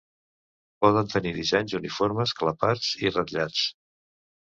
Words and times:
Poden 0.85 1.11
tenir 1.11 1.35
dissenys 1.35 1.77
uniformes, 1.81 2.35
clapats 2.43 2.91
i 3.07 3.15
ratllats. 3.15 3.65